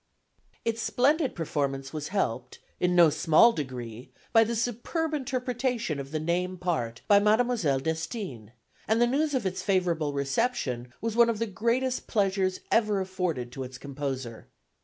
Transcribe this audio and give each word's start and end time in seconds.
Its 0.65 0.81
splendid 0.81 1.35
performance 1.35 1.93
was 1.93 2.07
helped 2.07 2.57
in 2.79 2.95
no 2.95 3.11
small 3.11 3.53
degree 3.53 4.09
by 4.33 4.43
the 4.43 4.55
superb 4.55 5.13
interpretation 5.13 5.99
of 5.99 6.09
the 6.09 6.19
name 6.19 6.57
part 6.57 7.01
by 7.07 7.19
Mdme. 7.19 7.83
Destinn, 7.83 8.51
and 8.87 8.99
the 8.99 9.05
news 9.05 9.35
of 9.35 9.45
its 9.45 9.61
favourable 9.61 10.11
reception 10.13 10.91
was 11.01 11.15
one 11.15 11.29
of 11.29 11.37
the 11.37 11.45
greatest 11.45 12.07
pleasures 12.07 12.61
ever 12.71 12.99
afforded 12.99 13.51
to 13.51 13.61
its 13.63 13.77
composer. 13.77 14.47